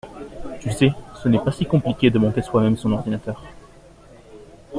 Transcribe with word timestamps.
Tu 0.59 0.71
sais, 0.71 0.91
ce 1.21 1.29
n'est 1.29 1.37
pas 1.37 1.51
si 1.51 1.67
compliqué 1.67 2.09
de 2.09 2.17
monter 2.17 2.41
soi-même 2.41 2.75
son 2.75 2.91
ordinateur. 2.91 3.43